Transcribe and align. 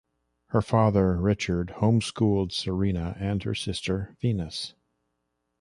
Her 0.47 0.63
father, 0.63 1.15
Richard, 1.17 1.73
home-schooled 1.77 2.51
Serena 2.53 3.15
and 3.19 3.43
her 3.43 3.53
sister 3.53 4.17
Venus. 4.19 4.73